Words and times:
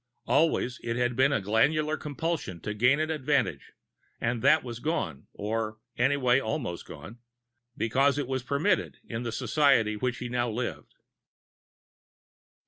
Always 0.25 0.79
it 0.83 0.95
had 0.95 1.15
been 1.15 1.29
the 1.29 1.39
glandular 1.41 1.95
compulsion 1.95 2.59
to 2.61 2.73
gain 2.73 2.99
an 2.99 3.11
advantage, 3.11 3.73
and 4.19 4.41
that 4.41 4.63
was 4.63 4.79
gone, 4.79 5.27
or 5.31 5.77
anyway 5.95 6.39
almost 6.39 6.87
gone, 6.87 7.19
because 7.77 8.17
it 8.17 8.27
was 8.27 8.41
permitted 8.41 8.97
in 9.05 9.21
the 9.21 9.31
society 9.31 9.93
in 9.93 9.99
which 9.99 10.17
he 10.17 10.27
now 10.27 10.49
lived. 10.49 10.95